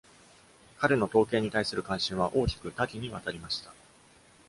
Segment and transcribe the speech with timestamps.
[0.79, 3.71] 彼の統計に対する関心は大きく、多岐にわたりました。